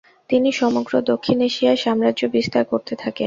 [0.29, 3.19] তিনি সমগ্র দক্ষিণ এশিয়ায় সাম্রাজ্য বিস্তার করতে থাকেন।